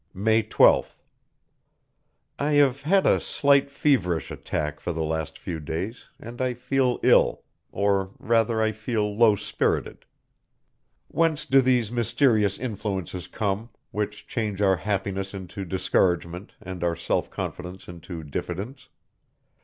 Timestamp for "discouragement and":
15.65-16.83